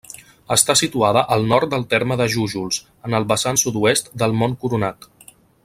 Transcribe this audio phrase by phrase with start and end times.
[0.53, 2.79] Està situada al nord del terme de Jújols,
[3.11, 5.09] en el vessant sud-est del Mont Coronat.